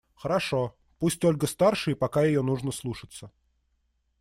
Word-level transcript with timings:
Хорошо! 0.15 0.73
Пусть 0.97 1.23
Ольга 1.23 1.45
старше 1.45 1.91
и 1.91 1.95
пока 1.95 2.23
ее 2.23 2.41
нужно 2.41 2.71
слушаться. 2.71 3.31